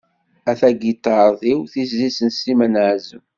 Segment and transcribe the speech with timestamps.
[0.49, 3.23] "A tagiṭart-iw", d tizlit n Sliman Ԑazem.